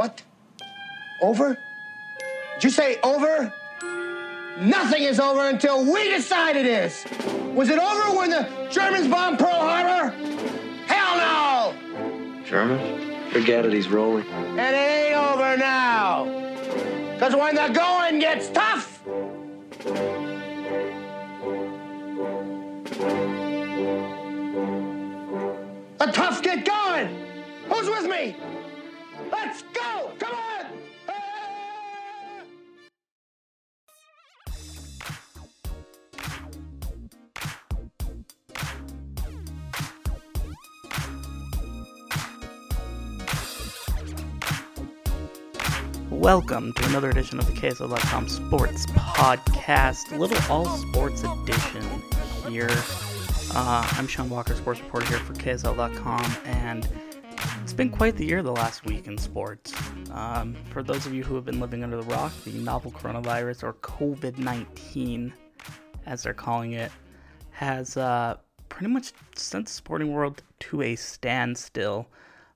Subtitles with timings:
[0.00, 0.22] What?
[1.20, 1.58] Over?
[2.54, 3.52] Did you say over?
[4.58, 7.04] Nothing is over until we decide it is.
[7.54, 10.16] Was it over when the Germans bombed Pearl Harbor?
[10.86, 12.44] Hell no!
[12.46, 13.30] German?
[13.30, 14.24] Forget it, he's rolling.
[14.56, 16.24] It ain't over now.
[17.12, 19.04] Because when the going gets tough,
[25.98, 27.08] the tough get going.
[27.68, 28.34] Who's with me?
[29.42, 30.12] Let's go!
[30.18, 30.66] Come on!
[46.10, 51.82] Welcome to another edition of the KSL.com Sports Podcast, little all sports edition
[52.46, 52.68] here.
[53.54, 56.86] Uh, I'm Sean Walker, sports reporter here for KSL.com, and
[57.70, 59.72] it's been quite the year the last week in sports.
[60.10, 63.62] Um, for those of you who have been living under the rock, the novel coronavirus,
[63.62, 65.32] or COVID 19,
[66.04, 66.90] as they're calling it,
[67.52, 72.08] has uh, pretty much sent the sporting world to a standstill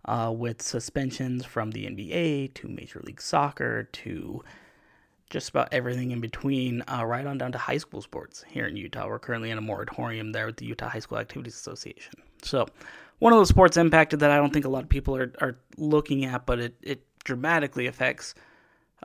[0.06, 4.42] uh, with suspensions from the NBA to Major League Soccer to
[5.30, 8.76] just about everything in between, uh, right on down to high school sports here in
[8.76, 9.06] Utah.
[9.06, 12.14] We're currently in a moratorium there with the Utah High School Activities Association.
[12.42, 12.66] So,
[13.18, 15.56] one of those sports impacted that I don't think a lot of people are, are
[15.76, 18.34] looking at, but it, it dramatically affects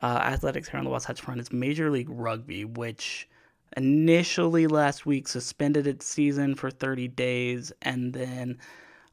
[0.01, 3.27] uh, athletics here on the Wasatch Front is Major League Rugby, which
[3.77, 8.57] initially last week suspended its season for 30 days and then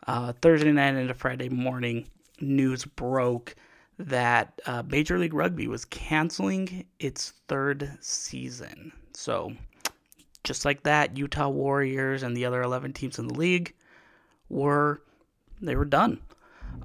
[0.06, 2.06] uh, Thursday night into Friday morning,
[2.40, 3.54] news broke
[3.98, 8.92] that uh, Major League Rugby was canceling its third season.
[9.14, 9.52] So,
[10.44, 13.74] just like that, Utah Warriors and the other 11 teams in the league
[14.48, 15.02] were
[15.60, 16.20] they were done.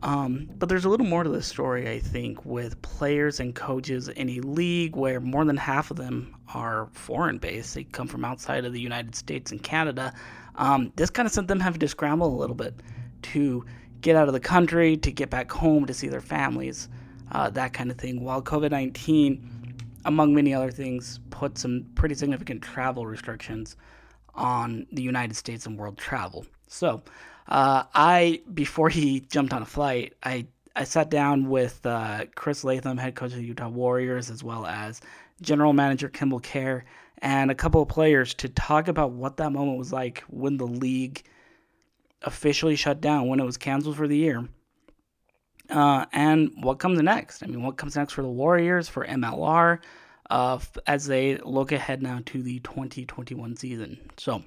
[0.04, 4.08] Um, but there's a little more to this story, I think, with players and coaches
[4.08, 7.76] in a league where more than half of them are foreign based.
[7.76, 10.14] They come from outside of the United States and Canada.
[10.56, 12.82] Um, this kind of sent them having to scramble a little bit
[13.24, 13.66] to
[14.02, 16.90] get out of the country, to get back home, to see their families,
[17.32, 18.24] uh, that kind of thing.
[18.24, 23.76] While COVID 19, among many other things, put some pretty significant travel restrictions
[24.34, 26.46] on the United States and world travel.
[26.68, 27.04] So,
[27.48, 32.64] uh, I, before he jumped on a flight, I, I sat down with uh, Chris
[32.64, 35.02] Latham, head coach of the Utah Warriors, as well as
[35.42, 36.84] general manager Kimball Kerr,
[37.20, 40.68] and a couple of players to talk about what that moment was like when the
[40.68, 41.24] league
[42.24, 44.48] officially shut down, when it was canceled for the year,
[45.70, 47.44] uh, and what comes next.
[47.44, 49.80] I mean, what comes next for the Warriors, for MLR,
[50.30, 54.00] uh, as they look ahead now to the 2021 season.
[54.18, 54.44] So,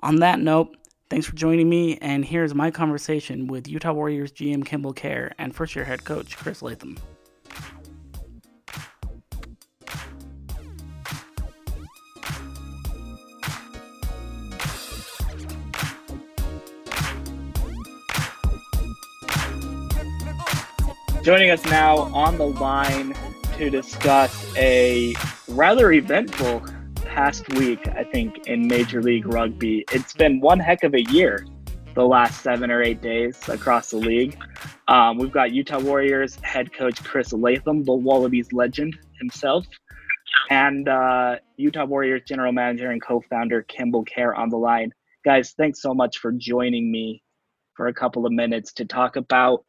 [0.00, 0.76] on that note,
[1.12, 5.54] thanks for joining me, and here's my conversation with Utah Warriors GM Kimball Kerr and
[5.54, 6.96] first year head coach Chris Latham.
[21.22, 23.14] Joining us now on the line
[23.58, 25.14] to discuss a
[25.46, 26.64] rather eventful
[27.12, 29.84] past week, I think, in Major League Rugby.
[29.92, 31.46] It's been one heck of a year
[31.94, 34.38] the last seven or eight days across the league.
[34.88, 39.66] Um, we've got Utah Warriors head coach Chris Latham, the Wallabies legend himself,
[40.48, 44.90] and uh, Utah Warriors general manager and co founder Kimball Kerr on the line.
[45.22, 47.22] Guys, thanks so much for joining me
[47.74, 49.66] for a couple of minutes to talk about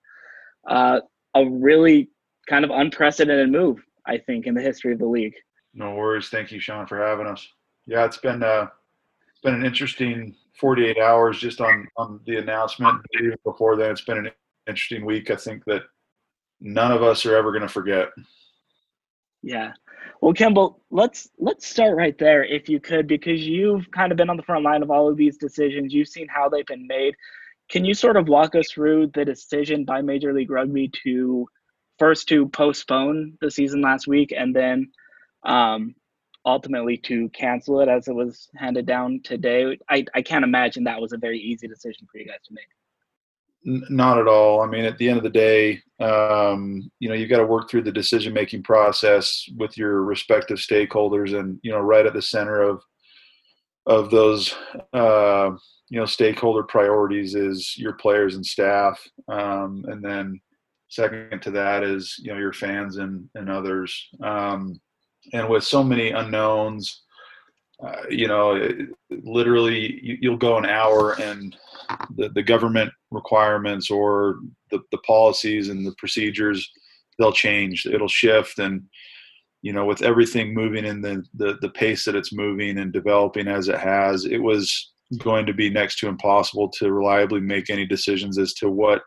[0.70, 1.02] uh,
[1.36, 2.10] a really
[2.48, 5.34] kind of unprecedented move, I think, in the history of the league.
[5.74, 6.30] No worries.
[6.30, 7.48] Thank you, Sean, for having us.
[7.86, 8.68] Yeah, it's been uh,
[9.30, 13.02] it's been an interesting 48 hours just on on the announcement.
[13.20, 14.32] Even before that, it's been an
[14.68, 15.32] interesting week.
[15.32, 15.84] I think that
[16.62, 18.10] none of us are ever going to forget.
[19.42, 19.74] Yeah.
[20.22, 24.30] Well, Kimball, let's let's start right there if you could, because you've kind of been
[24.30, 25.94] on the front line of all of these decisions.
[25.94, 27.16] You've seen how they've been made.
[27.70, 31.48] Can you sort of walk us through the decision by Major League Rugby to
[32.00, 34.92] first to postpone the season last week and then
[35.46, 35.96] um,
[36.46, 39.78] ultimately to cancel it as it was handed down today?
[39.90, 42.68] I, I can't imagine that was a very easy decision for you guys to make.
[43.66, 44.62] Not at all.
[44.62, 47.70] I mean, at the end of the day, um, you know, you've got to work
[47.70, 52.22] through the decision making process with your respective stakeholders, and you know, right at the
[52.22, 52.84] center of
[53.86, 54.54] of those
[54.94, 55.52] uh,
[55.90, 60.42] you know stakeholder priorities is your players and staff, um, and then
[60.90, 64.10] second to that is you know your fans and and others.
[64.22, 64.80] Um,
[65.32, 67.04] and with so many unknowns,
[67.86, 68.90] uh, you know, it,
[69.24, 71.56] literally you, you'll go an hour and
[72.16, 74.40] the, the government requirements or
[74.72, 76.70] the, the policies and the procedures
[77.18, 77.86] they'll change.
[77.86, 78.84] It'll shift, and
[79.62, 83.48] you know, with everything moving in the, the the pace that it's moving and developing
[83.48, 87.86] as it has, it was going to be next to impossible to reliably make any
[87.86, 89.04] decisions as to what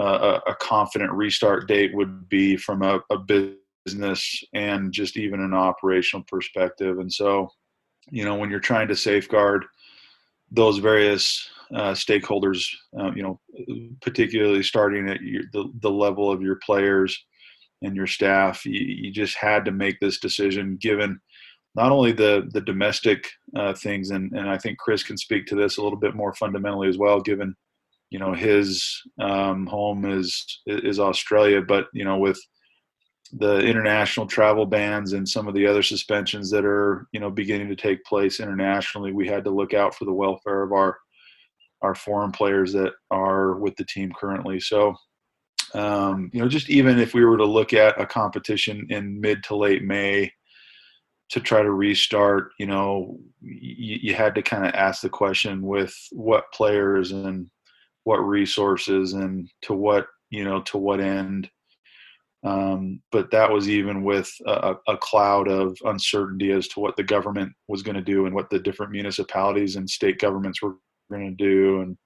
[0.00, 3.57] uh, a, a, confident restart date would be from a, a business
[3.94, 6.98] and just even an operational perspective.
[6.98, 7.48] And so,
[8.10, 9.64] you know, when you're trying to safeguard
[10.50, 12.66] those various uh, stakeholders,
[12.98, 13.40] uh, you know,
[14.00, 17.24] particularly starting at your, the, the level of your players
[17.82, 21.20] and your staff, you, you, just had to make this decision given
[21.74, 25.54] not only the the domestic uh, things, and, and I think Chris can speak to
[25.54, 27.54] this a little bit more fundamentally as well, given
[28.10, 32.40] you know his um, home is is Australia, but you know with
[33.32, 37.68] the international travel bans and some of the other suspensions that are you know beginning
[37.68, 40.98] to take place internationally, we had to look out for the welfare of our
[41.82, 44.58] our foreign players that are with the team currently.
[44.58, 44.96] So,
[45.74, 49.42] um, you know, just even if we were to look at a competition in mid
[49.44, 50.32] to late May
[51.30, 55.62] to try to restart, you know, you, you had to kind of ask the question
[55.62, 57.48] with what players and
[58.04, 61.50] what resources and to what you know to what end.
[62.48, 67.02] Um, but that was even with a, a, cloud of uncertainty as to what the
[67.02, 70.76] government was going to do and what the different municipalities and state governments were
[71.10, 71.82] going to do.
[71.82, 71.98] And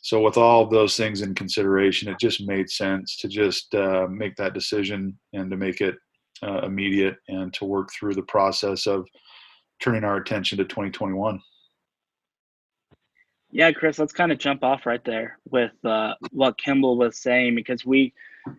[0.00, 4.06] so, with all of those things in consideration, it just made sense to just uh,
[4.08, 5.96] make that decision and to make it
[6.44, 9.08] uh, immediate and to work through the process of
[9.82, 11.40] turning our attention to 2021.
[13.50, 17.56] Yeah, Chris, let's kind of jump off right there with uh, what Kimball was saying
[17.56, 18.12] because we,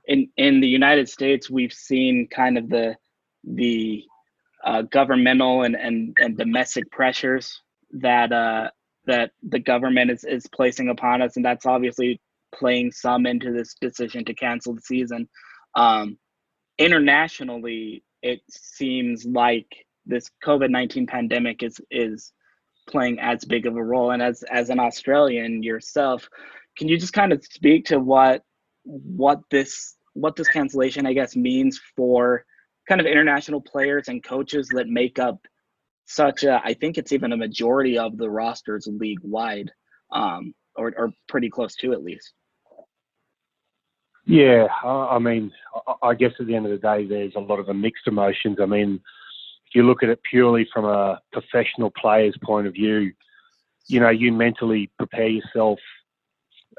[0.05, 2.95] in in the United States, we've seen kind of the
[3.43, 4.03] the
[4.63, 7.61] uh, governmental and, and and domestic pressures
[7.91, 8.69] that uh,
[9.05, 12.21] that the government is is placing upon us, and that's obviously
[12.53, 15.27] playing some into this decision to cancel the season.
[15.75, 16.17] Um,
[16.77, 19.67] internationally, it seems like
[20.05, 22.33] this COVID nineteen pandemic is is
[22.89, 24.11] playing as big of a role.
[24.11, 26.27] And as as an Australian yourself,
[26.77, 28.43] can you just kind of speak to what
[28.83, 32.45] what this what this cancellation, I guess, means for
[32.87, 35.39] kind of international players and coaches that make up
[36.05, 39.71] such a I think it's even a majority of the rosters league wide,
[40.11, 42.33] um, or or pretty close to at least.
[44.25, 45.51] Yeah, I mean,
[46.03, 48.57] I guess at the end of the day, there's a lot of mixed emotions.
[48.61, 49.01] I mean,
[49.65, 53.11] if you look at it purely from a professional player's point of view,
[53.87, 55.79] you know, you mentally prepare yourself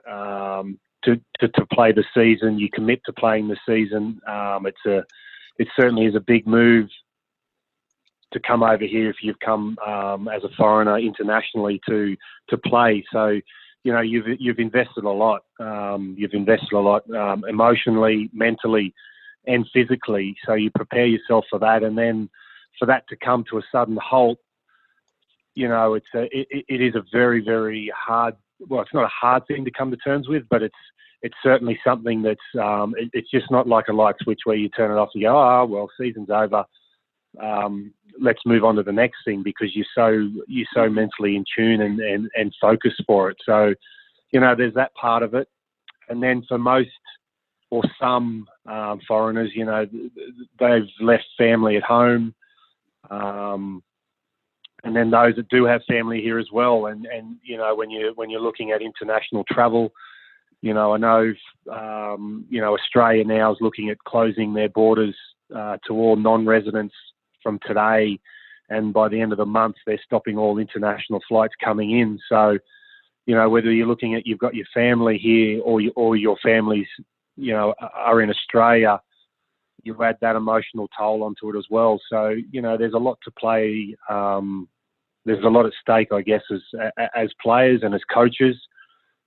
[0.08, 2.58] um, to, to, to play the season.
[2.58, 4.20] You commit to playing the season.
[4.28, 5.04] Um, it's a
[5.58, 6.88] it certainly is a big move
[8.32, 12.16] to come over here if you've come um, as a foreigner internationally to
[12.48, 13.04] to play.
[13.12, 13.40] So,
[13.84, 15.42] you know, you've you've invested a lot.
[15.58, 18.94] Um, you've invested a lot um, emotionally, mentally,
[19.46, 20.36] and physically.
[20.46, 22.30] So you prepare yourself for that, and then
[22.78, 24.38] for that to come to a sudden halt,
[25.54, 28.34] you know, it's a, it, it is a very, very hard.
[28.68, 30.74] Well, it's not a hard thing to come to terms with, but it's
[31.22, 34.68] it's certainly something that's um, it, it's just not like a light switch where you
[34.70, 36.64] turn it off and go, oh well, season's over.
[37.40, 41.44] Um, let's move on to the next thing because you're so you're so mentally in
[41.56, 43.36] tune and, and, and focused for it.
[43.46, 43.74] So,
[44.32, 45.48] you know, there's that part of it.
[46.08, 46.88] And then for most
[47.70, 49.86] or some um, foreigners, you know,
[50.58, 52.34] they've left family at home.
[53.10, 53.82] Um,
[54.84, 56.86] and then those that do have family here as well.
[56.86, 59.92] And, and you know, when you when you're looking at international travel,
[60.62, 61.32] you know, I know
[61.70, 65.16] um, you know Australia now is looking at closing their borders
[65.54, 66.94] uh, to all non-residents
[67.42, 68.18] from today,
[68.68, 72.18] and by the end of the month, they're stopping all international flights coming in.
[72.28, 72.58] So,
[73.26, 76.36] you know, whether you're looking at you've got your family here or you, or your
[76.42, 76.86] families,
[77.36, 79.00] you know, are in Australia,
[79.84, 82.00] you add that emotional toll onto it as well.
[82.10, 83.96] So you know, there's a lot to play.
[84.08, 84.68] Um,
[85.24, 86.60] there's a lot at stake, I guess, as
[87.14, 88.56] as players and as coaches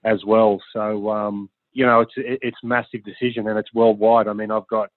[0.04, 0.60] as well.
[0.74, 4.28] So um, you know, it's it's massive decision and it's worldwide.
[4.28, 4.90] I mean, I've got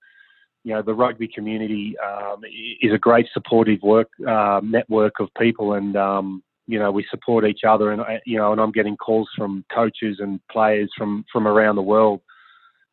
[0.64, 2.42] you know the rugby community um,
[2.82, 7.46] is a great supportive work uh, network of people, and um, you know we support
[7.46, 7.92] each other.
[7.92, 11.82] And you know, and I'm getting calls from coaches and players from from around the
[11.82, 12.20] world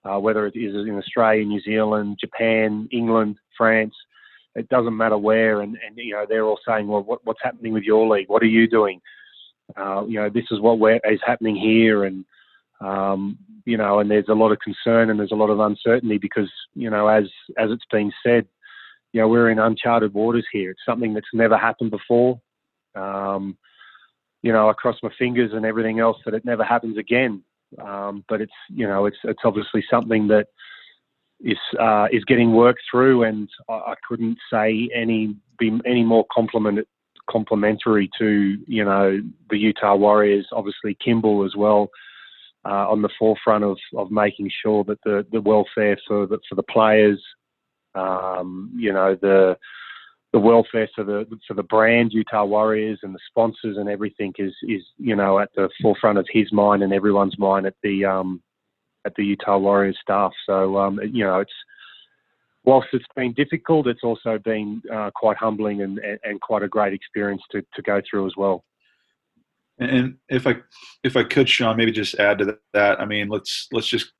[0.05, 3.93] uh, whether it is in Australia, New Zealand, Japan, England, France.
[4.55, 7.74] It doesn't matter where, and, and you know they're all saying, well, what, what's happening
[7.74, 8.29] with your league?
[8.29, 9.01] What are you doing?
[9.75, 10.77] Uh, you know, this is what
[11.10, 12.24] is happening here, and
[12.81, 16.17] um, you know, and there's a lot of concern and there's a lot of uncertainty
[16.17, 17.24] because you know, as
[17.57, 18.45] as it's been said,
[19.13, 20.72] you know, we're in uncharted waters here.
[20.72, 22.39] It's something that's never happened before.
[22.95, 23.57] Um,
[24.41, 27.41] you know, I cross my fingers and everything else that it never happens again.
[27.82, 30.48] Um, but it's you know it's it's obviously something that
[31.39, 36.25] is uh, is getting worked through, and I, I couldn't say any be any more
[36.34, 36.88] compliment
[37.30, 40.48] complementary to you know the Utah Warriors.
[40.51, 41.89] Obviously, Kimball as well.
[42.65, 46.56] Uh, on the forefront of, of making sure that the, the welfare for the, for
[46.56, 47.22] the players,
[47.94, 49.58] um, you know, the
[50.34, 54.54] the welfare for the for the brand Utah Warriors and the sponsors and everything is
[54.63, 58.42] is you know at the forefront of his mind and everyone's mind at the um,
[59.06, 60.32] at the Utah Warriors staff.
[60.46, 61.54] So um, you know, it's
[62.63, 66.94] whilst it's been difficult, it's also been uh, quite humbling and, and, quite a great
[66.94, 68.63] experience to, to go through as well.
[69.80, 70.58] And if I
[71.04, 73.02] if I could, Sean, maybe just add to that.
[73.02, 74.13] I mean, let's let's just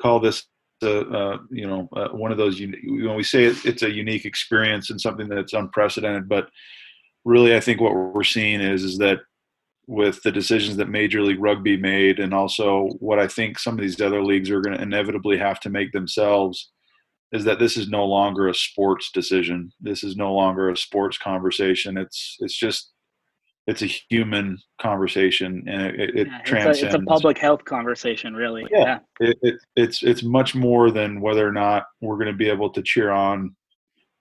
[0.00, 0.46] call this
[0.82, 4.90] uh, you know uh, one of those when we say it, it's a unique experience
[4.90, 6.28] and something that's unprecedented.
[6.28, 6.48] But
[7.24, 9.20] really, I think what we're seeing is is that
[9.86, 13.80] with the decisions that Major League Rugby made, and also what I think some of
[13.80, 16.72] these other leagues are going to inevitably have to make themselves,
[17.32, 19.72] is that this is no longer a sports decision.
[19.80, 21.96] This is no longer a sports conversation.
[21.96, 22.92] It's it's just
[23.66, 26.78] it's a human conversation, and it, it yeah, transcends.
[26.78, 28.64] It's a, it's a, public health conversation, really.
[28.70, 29.28] Yeah, yeah.
[29.28, 32.70] It, it, it's it's much more than whether or not we're going to be able
[32.70, 33.56] to cheer on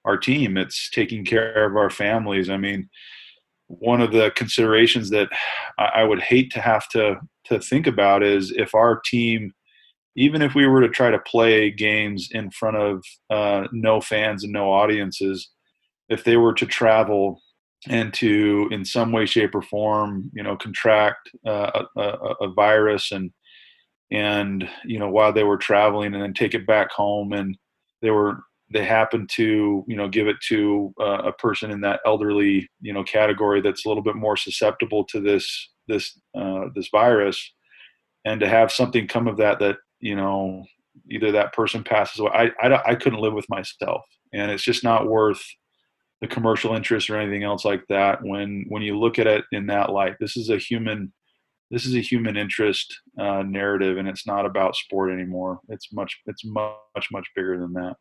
[0.04, 0.58] our team.
[0.58, 2.50] It's taking care of our families.
[2.50, 2.90] I mean
[3.68, 5.30] one of the considerations that
[5.78, 9.54] I would hate to have to to think about is if our team,
[10.16, 14.44] even if we were to try to play games in front of uh, no fans
[14.44, 15.50] and no audiences,
[16.10, 17.42] if they were to travel
[17.88, 22.02] and to in some way, shape, or form, you know, contract uh, a,
[22.42, 23.32] a, virus and
[24.12, 27.58] and you know while they were traveling and then take it back home and
[28.02, 28.40] they were
[28.72, 32.94] they happen to you know give it to uh, a person in that elderly you
[32.94, 37.54] know category that's a little bit more susceptible to this this uh, this virus.
[38.26, 40.64] And to have something come of that that you know
[41.12, 44.04] either that person passes away I, I, I couldn't live with myself.
[44.34, 45.44] And it's just not worth
[46.22, 49.68] the commercial interest or anything else like that when when you look at it in
[49.68, 51.12] that light this is a human
[51.72, 56.20] this is a human interest uh, narrative and it's not about sport anymore it's much
[56.26, 57.96] it's much much bigger than that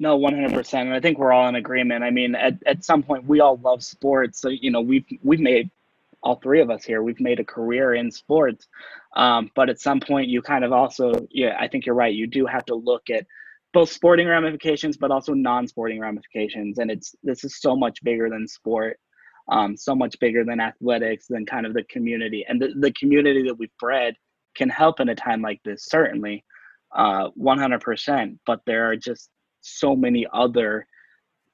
[0.00, 0.86] no, one hundred percent.
[0.86, 2.04] And I think we're all in agreement.
[2.04, 4.40] I mean, at, at some point, we all love sports.
[4.40, 5.70] So you know, we've we've made
[6.22, 7.02] all three of us here.
[7.02, 8.68] We've made a career in sports,
[9.16, 12.14] um, but at some point, you kind of also, yeah, I think you're right.
[12.14, 13.26] You do have to look at
[13.72, 16.78] both sporting ramifications, but also non-sporting ramifications.
[16.78, 18.98] And it's this is so much bigger than sport,
[19.50, 23.42] um, so much bigger than athletics, than kind of the community and the, the community
[23.44, 24.14] that we've bred
[24.56, 26.44] can help in a time like this, certainly,
[26.96, 28.38] uh, 100%.
[28.46, 30.86] But there are just so many other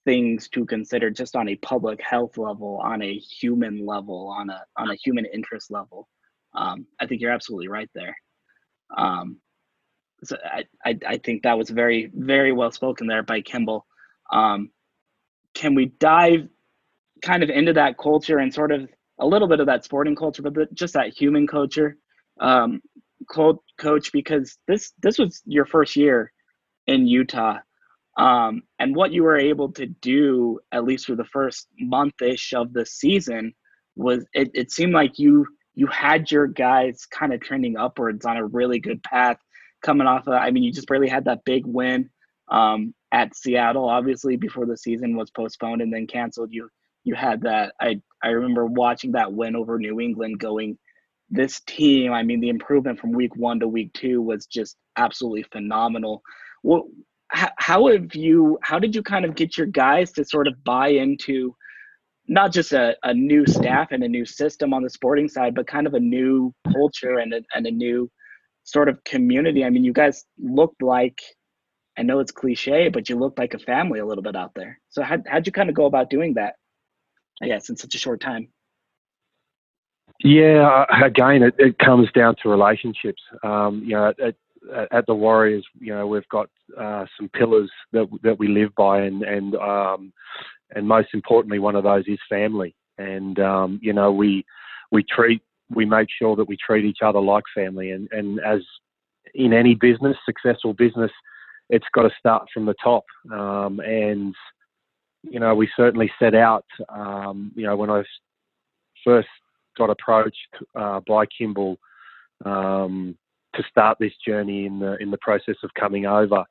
[0.04, 4.62] things to consider just on a public health level, on a human level, on a
[4.76, 6.09] on a human interest level.
[6.54, 8.16] Um, I think you're absolutely right there.
[8.97, 9.38] Um,
[10.26, 13.87] so I, I, I think that was very very well spoken there by Kimball.
[14.33, 14.71] Um,
[15.54, 16.49] can we dive
[17.23, 18.88] kind of into that culture and sort of
[19.21, 21.97] a little bit of that sporting culture, but just that human culture,
[22.40, 22.81] um,
[23.78, 24.12] coach?
[24.12, 26.33] Because this this was your first year
[26.87, 27.59] in Utah.
[28.16, 32.73] Um, and what you were able to do, at least for the first month-ish of
[32.73, 33.54] the season,
[33.97, 38.37] was it, it seemed like you you had your guys kind of trending upwards on
[38.37, 39.38] a really good path
[39.84, 42.10] coming off of I mean you just barely had that big win
[42.50, 46.52] um, at Seattle obviously before the season was postponed and then canceled.
[46.52, 46.68] You
[47.04, 50.78] you had that I I remember watching that win over New England going
[51.30, 55.44] this team I mean the improvement from week 1 to week 2 was just absolutely
[55.52, 56.22] phenomenal.
[56.62, 56.84] What
[57.30, 60.88] how have you how did you kind of get your guys to sort of buy
[60.88, 61.54] into
[62.26, 65.66] not just a, a new staff and a new system on the sporting side but
[65.66, 68.10] kind of a new culture and a, and a new
[68.64, 69.64] sort of community.
[69.64, 71.21] I mean you guys looked like
[71.97, 74.80] i know it's cliche but you looked like a family a little bit out there.
[74.90, 76.54] So how, how'd you kind of go about doing that
[77.42, 78.49] i guess in such a short time?
[80.21, 83.23] Yeah again it, it comes down to relationships.
[83.42, 84.37] Um, you know it,
[84.90, 89.02] at the Warriors, you know, we've got uh, some pillars that that we live by,
[89.02, 90.12] and and um,
[90.75, 92.75] and most importantly, one of those is family.
[92.99, 94.44] And um, you know, we
[94.90, 97.90] we treat we make sure that we treat each other like family.
[97.92, 98.61] And and as
[99.35, 101.11] in any business, successful business,
[101.71, 103.04] it's got to start from the top.
[103.33, 104.35] Um, and
[105.23, 106.66] you know, we certainly set out.
[106.88, 108.02] Um, you know, when I
[109.02, 109.28] first
[109.76, 111.78] got approached uh, by Kimball.
[112.44, 113.16] Um,
[113.54, 116.44] to start this journey in the in the process of coming over.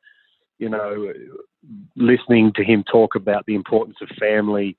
[0.59, 1.13] You know,
[1.95, 4.77] listening to him talk about the importance of family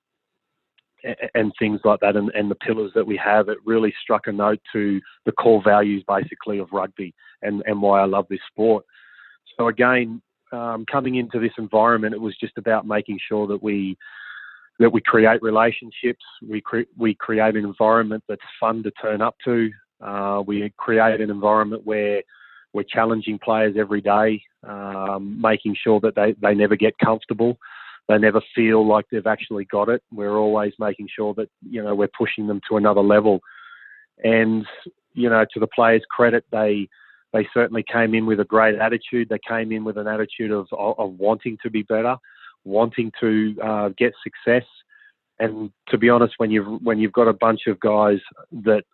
[1.34, 4.32] and things like that, and, and the pillars that we have, it really struck a
[4.32, 8.84] note to the core values basically of rugby and, and why I love this sport.
[9.58, 13.96] so again, um, coming into this environment, it was just about making sure that we
[14.80, 19.36] that we create relationships, we cre- we create an environment that's fun to turn up
[19.44, 19.70] to.
[20.00, 22.22] Uh, we create an environment where
[22.72, 27.56] we're challenging players every day, um, making sure that they, they never get comfortable.
[28.08, 30.02] They never feel like they've actually got it.
[30.12, 33.40] We're always making sure that, you know, we're pushing them to another level.
[34.22, 34.66] And,
[35.14, 36.88] you know, to the players' credit, they
[37.32, 39.28] they certainly came in with a great attitude.
[39.28, 42.16] They came in with an attitude of, of, wanting to be better,
[42.62, 44.64] wanting to uh, get success.
[45.40, 48.20] And to be honest, when you've when you've got a bunch of guys
[48.52, 48.84] that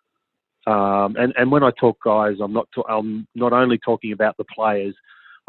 [0.65, 4.45] um, and, and when I talk guys, I'm not I'm not only talking about the
[4.55, 4.95] players,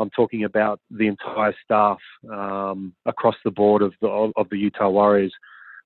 [0.03, 1.99] I'm talking about the entire staff
[2.31, 5.33] um, across the board of the of the Utah Warriors.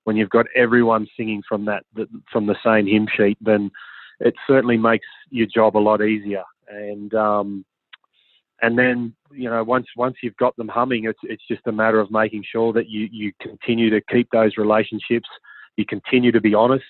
[0.03, 1.83] When you've got everyone singing from that
[2.31, 3.71] from the same hymn sheet, then
[4.19, 6.43] it certainly makes your job a lot easier.
[6.67, 7.65] And um,
[8.61, 11.99] and then you know once once you've got them humming, it's it's just a matter
[11.99, 15.29] of making sure that you you continue to keep those relationships.
[15.75, 16.85] You continue to be honest.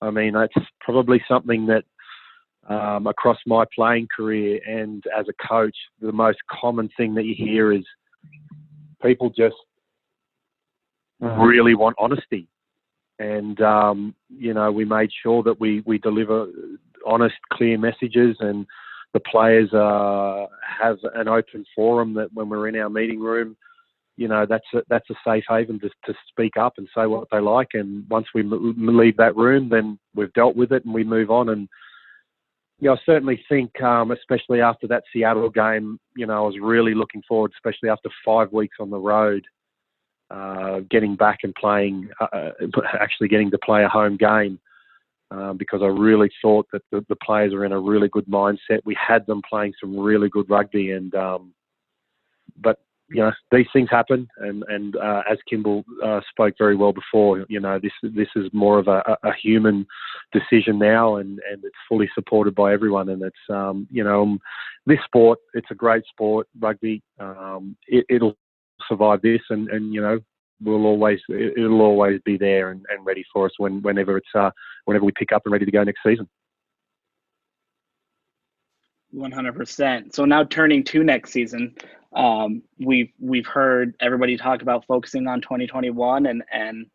[0.00, 1.84] I mean, that's probably something that
[2.68, 7.34] um, across my playing career and as a coach, the most common thing that you
[7.34, 7.84] hear is
[9.02, 9.56] people just
[11.20, 12.46] really want honesty.
[13.18, 16.46] And, um, you know, we made sure that we, we deliver
[17.06, 18.66] honest, clear messages and
[19.14, 20.46] the players uh,
[20.80, 23.56] have an open forum that when we're in our meeting room,
[24.16, 27.28] you know that's a, that's a safe haven to, to speak up and say what
[27.30, 27.68] they like.
[27.74, 31.30] And once we m- leave that room, then we've dealt with it and we move
[31.30, 31.48] on.
[31.50, 31.68] And
[32.80, 36.94] yeah, I certainly think, um, especially after that Seattle game, you know, I was really
[36.94, 39.44] looking forward, especially after five weeks on the road,
[40.30, 42.50] uh, getting back and playing, uh, uh
[43.00, 44.60] actually getting to play a home game.
[45.30, 48.80] Um, because I really thought that the, the, players were in a really good mindset.
[48.86, 51.52] We had them playing some really good rugby, and um,
[52.56, 52.80] but
[53.10, 57.44] you know these things happen, and and uh, as Kimball uh, spoke very well before,
[57.48, 59.86] you know this this is more of a, a, human
[60.32, 64.40] decision now, and and it's fully supported by everyone, and it's um, you know um,
[64.86, 67.02] this sport, it's a great sport, rugby.
[67.18, 68.36] Um, it, it'll
[68.88, 70.18] survive this, and and you know
[70.62, 74.50] we'll always it'll always be there and, and ready for us when whenever it's uh,
[74.84, 76.28] whenever we pick up and ready to go next season.
[79.14, 80.14] 100%.
[80.14, 81.74] So now turning to next season,
[82.14, 86.86] um, we've we've heard everybody talk about focusing on 2021 and and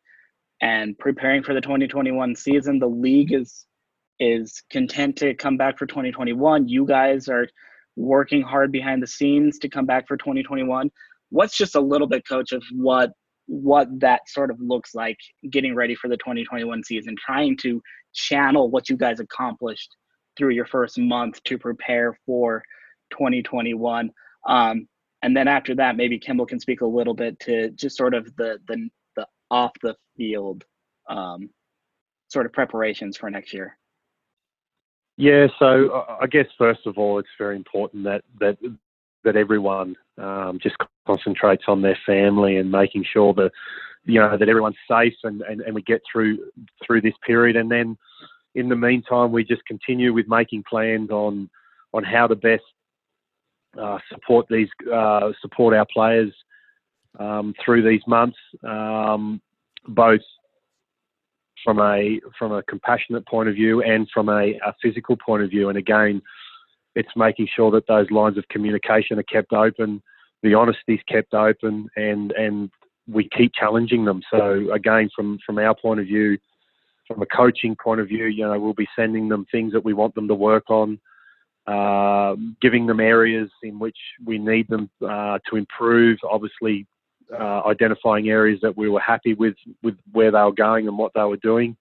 [0.62, 2.80] and preparing for the 2021 season.
[2.80, 3.66] The league is
[4.20, 6.68] is content to come back for 2021.
[6.68, 7.48] You guys are
[7.96, 10.90] working hard behind the scenes to come back for 2021.
[11.30, 13.12] What's just a little bit, coach, of what
[13.48, 15.18] what that sort of looks like
[15.50, 17.82] getting ready for the 2021 season, trying to
[18.14, 19.96] channel what you guys accomplished
[20.38, 22.64] through your first month to prepare for
[23.12, 24.12] 2021.
[24.48, 24.88] Um,
[25.22, 28.26] and then after that, maybe Kimball can speak a little bit to just sort of
[28.36, 30.66] the the, the off the field
[31.10, 31.50] um,
[32.28, 33.78] sort of preparations for next year.
[35.16, 38.58] Yeah, so I guess first of all, it's very important that that
[39.24, 40.76] that everyone um, just
[41.08, 43.52] concentrates on their family and making sure that
[44.06, 46.40] you know that everyone's safe and, and, and we get through
[46.86, 47.98] through this period and then
[48.56, 51.50] in the meantime we just continue with making plans on
[51.94, 52.64] on how to best
[53.80, 56.32] uh, support these uh, support our players
[57.20, 59.42] um, through these months, um,
[59.88, 60.22] both
[61.64, 65.50] from a from a compassionate point of view and from a, a, physical point of
[65.50, 65.70] view.
[65.70, 66.22] And again,
[66.96, 70.02] it's making sure that those lines of communication are kept open,
[70.42, 72.70] the honesty is kept open, and and
[73.08, 74.22] we keep challenging them.
[74.32, 76.38] So again, from from our point of view,
[77.14, 79.94] from a coaching point of view, you know, we'll be sending them things that we
[79.94, 81.00] want them to work on
[81.68, 86.18] uh, giving them areas in which we need them uh, to improve.
[86.30, 86.86] Obviously,
[87.32, 91.14] uh, identifying areas that we were happy with with where they were going and what
[91.16, 91.78] they were doing,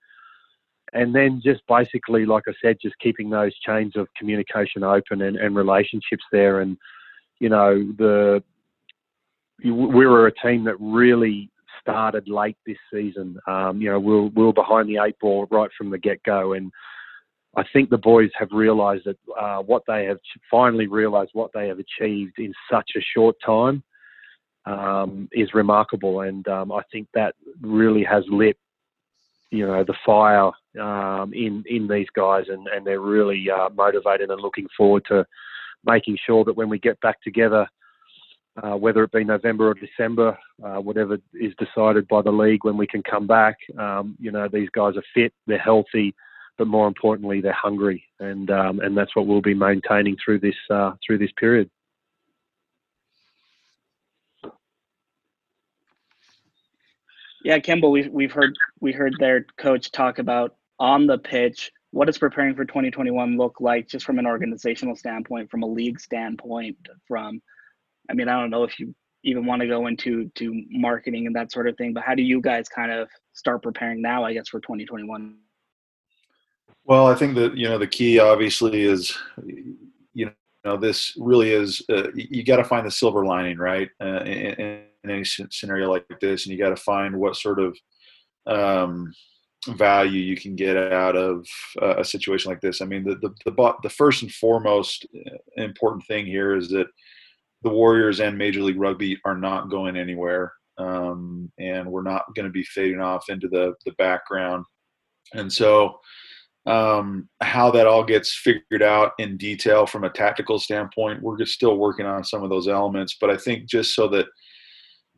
[0.93, 5.37] and then just basically, like I said, just keeping those chains of communication open and,
[5.37, 6.61] and relationships there.
[6.61, 6.77] And
[7.41, 8.43] you know, the
[9.65, 11.51] we were a team that really
[11.83, 13.39] started late this season.
[13.47, 16.23] Um, you know, we we're, we we're behind the eight ball right from the get
[16.23, 16.73] go, and
[17.55, 20.19] I think the boys have realised that uh, what they have
[20.51, 23.83] finally realised what they have achieved in such a short time
[24.65, 28.57] um, is remarkable, and um, I think that really has lit,
[29.51, 34.31] you know, the fire um, in in these guys, and, and they're really uh, motivated
[34.31, 35.27] and looking forward to
[35.85, 37.67] making sure that when we get back together,
[38.63, 42.77] uh, whether it be November or December, uh, whatever is decided by the league when
[42.77, 43.57] we can come back.
[43.79, 46.15] Um, you know, these guys are fit, they're healthy,
[46.59, 50.55] but more importantly, they're hungry, and um, and that's what we'll be maintaining through this
[50.71, 51.71] uh, through this period.
[57.43, 62.07] Yeah, Kimball, we've we've heard we heard their coach talk about on the pitch what
[62.07, 66.77] does preparing for 2021 look like just from an organizational standpoint, from a league standpoint,
[67.07, 67.41] from
[68.11, 71.37] I mean, I don't know if you even want to go into to marketing and
[71.37, 74.25] that sort of thing, but how do you guys kind of start preparing now?
[74.25, 75.37] I guess for 2021.
[76.85, 79.17] Well, I think that you know the key obviously is
[80.15, 80.31] you
[80.65, 83.89] know this really is uh, you got to find the silver lining, right?
[84.01, 84.61] Uh, in,
[85.05, 87.77] in any scenario like this, and you got to find what sort of
[88.47, 89.13] um,
[89.69, 91.47] value you can get out of
[91.81, 92.81] uh, a situation like this.
[92.81, 96.89] I mean, the, the the the first and foremost uh, important thing here is that
[97.63, 102.47] the Warriors and Major League Rugby are not going anywhere, um, and we're not going
[102.47, 104.65] to be fading off into the the background.
[105.35, 105.99] And so,
[106.67, 111.77] um, how that all gets figured out in detail from a tactical standpoint, we're still
[111.77, 113.17] working on some of those elements.
[113.21, 114.27] But I think just so that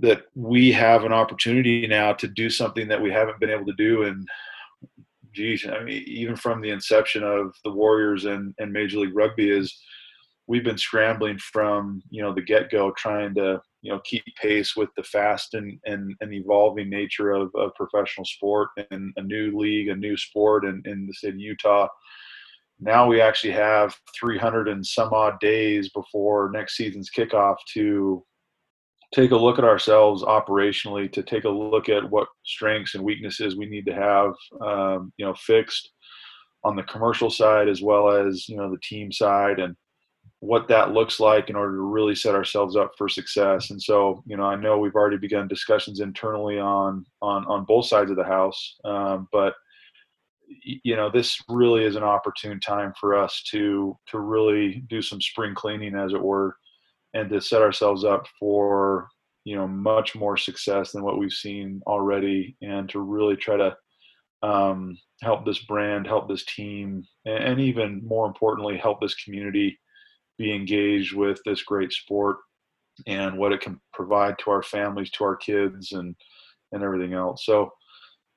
[0.00, 3.74] that we have an opportunity now to do something that we haven't been able to
[3.74, 4.26] do and
[5.34, 9.50] geez, I mean, even from the inception of the Warriors and, and Major League Rugby
[9.50, 9.76] is
[10.46, 14.76] we've been scrambling from, you know, the get go, trying to, you know, keep pace
[14.76, 19.56] with the fast and, and, and evolving nature of, of professional sport and a new
[19.58, 21.88] league, a new sport in, in the state of Utah.
[22.80, 28.24] Now we actually have 300 and some odd days before next season's kickoff to
[29.14, 33.56] take a look at ourselves operationally to take a look at what strengths and weaknesses
[33.56, 35.92] we need to have um, you know fixed
[36.64, 39.76] on the commercial side as well as you know the team side and
[40.44, 43.70] what that looks like in order to really set ourselves up for success.
[43.70, 47.86] And so you know i know we've already begun discussions internally on on on both
[47.86, 49.54] sides of the house um, but
[50.62, 55.20] you know this really is an opportune time for us to to really do some
[55.20, 56.56] spring cleaning as it were
[57.14, 59.08] and to set ourselves up for
[59.44, 63.76] you know much more success than what we've seen already and to really try to
[64.42, 69.78] um, help this brand help this team and even more importantly help this community
[70.38, 72.36] be engaged with this great sport
[73.06, 76.14] and what it can provide to our families to our kids and
[76.72, 77.44] and everything else.
[77.44, 77.70] So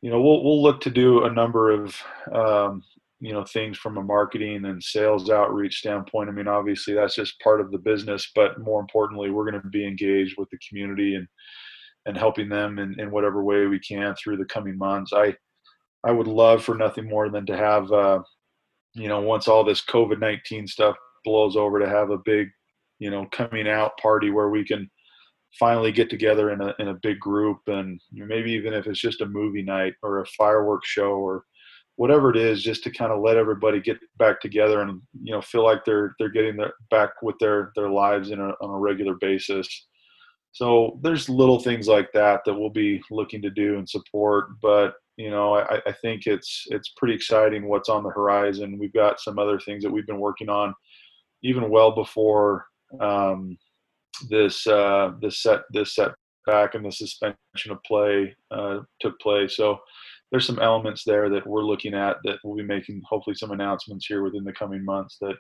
[0.02, 1.96] you know we'll we'll look to do a number of
[2.34, 2.84] um,
[3.20, 6.30] you know things from a marketing and sales outreach standpoint.
[6.30, 9.70] I mean obviously that's just part of the business but more importantly we're going to
[9.70, 11.28] be engaged with the community and
[12.06, 15.12] and helping them in, in whatever way we can through the coming months.
[15.14, 15.36] I
[16.04, 18.20] i would love for nothing more than to have uh,
[18.94, 20.96] you know once all this covid-19 stuff
[21.28, 22.48] blows over to have a big
[23.00, 24.90] you know coming out party where we can
[25.60, 29.22] finally get together in a in a big group and maybe even if it's just
[29.22, 31.44] a movie night or a fireworks show or
[31.96, 35.42] whatever it is just to kind of let everybody get back together and you know
[35.42, 38.80] feel like they're they're getting their back with their their lives in a, on a
[38.80, 39.68] regular basis.
[40.52, 44.94] So there's little things like that that we'll be looking to do and support but
[45.18, 48.80] you know I, I think it's it's pretty exciting what's on the horizon.
[48.80, 50.74] We've got some other things that we've been working on
[51.44, 52.66] even well before
[53.00, 53.58] um,
[54.30, 59.56] this uh, this set this setback and the suspension of play uh, took place.
[59.56, 59.80] So
[60.32, 64.06] there's some elements there that we're looking at that we'll be making hopefully some announcements
[64.06, 65.36] here within the coming months that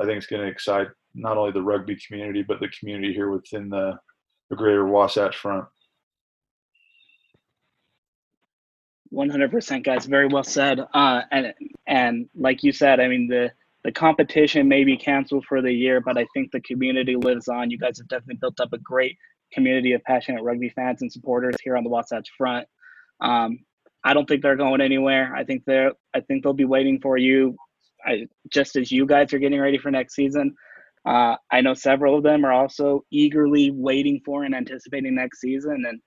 [0.00, 3.30] I think is going to excite not only the rugby community but the community here
[3.30, 3.96] within the,
[4.50, 5.66] the greater Wasatch Front.
[9.12, 10.06] 100% guys.
[10.06, 10.80] Very well said.
[10.92, 11.54] Uh, and
[11.86, 13.50] and like you said i mean the
[13.84, 17.70] the competition may be canceled for the year but i think the community lives on
[17.70, 19.16] you guys have definitely built up a great
[19.52, 22.66] community of passionate rugby fans and supporters here on the wasatch front
[23.20, 23.58] um,
[24.04, 25.34] I don't think they're going anywhere.
[25.34, 27.56] I think they're I think they'll be waiting for you,
[28.04, 30.54] I, just as you guys are getting ready for next season.
[31.06, 35.84] Uh, I know several of them are also eagerly waiting for and anticipating next season,
[35.86, 36.00] and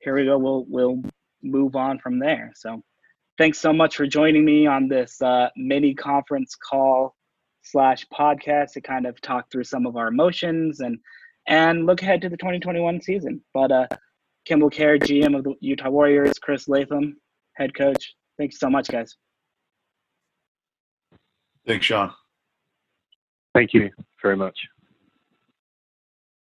[0.00, 0.36] here we go.
[0.38, 1.02] We'll we'll
[1.42, 2.52] move on from there.
[2.56, 2.82] So,
[3.38, 7.14] thanks so much for joining me on this uh, mini conference call
[7.62, 10.98] slash podcast to kind of talk through some of our emotions and
[11.46, 13.40] and look ahead to the 2021 season.
[13.54, 13.86] But uh,
[14.44, 17.16] Kimball Kerr, GM of the Utah Warriors, Chris Latham,
[17.54, 18.14] head coach.
[18.36, 19.16] Thanks so much, guys.
[21.66, 22.12] Thanks, Sean.
[23.54, 23.90] Thank you
[24.22, 24.58] very much.